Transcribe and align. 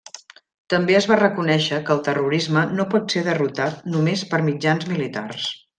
També 0.73 0.95
es 0.99 1.07
va 1.11 1.17
reconèixer 1.19 1.79
que 1.89 1.93
el 1.97 2.01
terrorisme 2.09 2.65
no 2.81 2.89
pot 2.95 3.17
ser 3.17 3.25
derrotat 3.31 3.87
només 3.97 4.29
per 4.33 4.45
mitjans 4.51 4.93
militars. 4.95 5.51